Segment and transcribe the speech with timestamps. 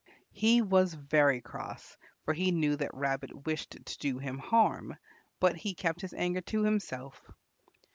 [0.31, 1.95] He was very cross,
[2.25, 4.97] for he knew that Rabbit wished to do him harm,
[5.39, 7.21] but he kept his anger to himself.